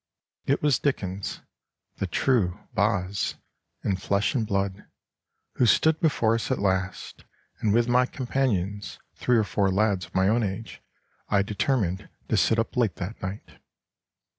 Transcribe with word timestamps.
It 0.47 0.63
was 0.63 0.79
Dickens, 0.79 1.41
the 1.97 2.07
true 2.07 2.59
'Boz,' 2.73 3.35
in 3.83 3.97
flesh 3.97 4.33
and 4.33 4.47
blood, 4.47 4.87
who 5.57 5.67
stood 5.67 5.99
before 5.99 6.33
us 6.33 6.49
at 6.49 6.57
last, 6.57 7.23
and 7.59 7.71
with 7.71 7.87
my 7.87 8.07
companions, 8.07 8.97
three 9.13 9.37
or 9.37 9.43
four 9.43 9.69
lads 9.69 10.07
of 10.07 10.15
my 10.15 10.27
own 10.27 10.41
age, 10.41 10.81
I 11.29 11.43
determined 11.43 12.09
to 12.29 12.35
sit 12.35 12.57
up 12.57 12.75
late 12.75 12.95
that 12.95 13.21
night." 13.21 13.59